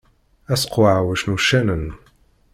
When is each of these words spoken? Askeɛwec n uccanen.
Askeɛwec 0.53 1.21
n 1.25 1.29
uccanen. 1.35 1.85